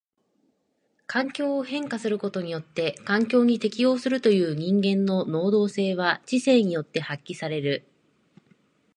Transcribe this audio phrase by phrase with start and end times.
[1.05, 7.85] 環境を変化することによって環境に適応するという人間の能動性は知性によって発揮される。